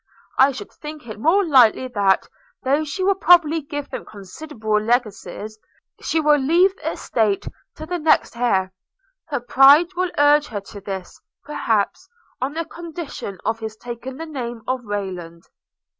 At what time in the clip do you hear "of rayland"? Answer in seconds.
14.67-15.43